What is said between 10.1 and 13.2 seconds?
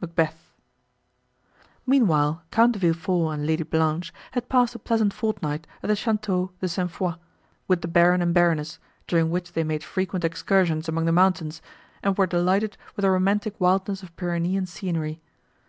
excursions among the mountains, and were delighted with the